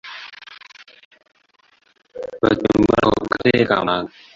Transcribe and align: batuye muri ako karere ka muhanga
batuye 2.41 2.75
muri 2.81 3.01
ako 3.05 3.15
karere 3.31 3.61
ka 3.69 3.77
muhanga 3.85 4.11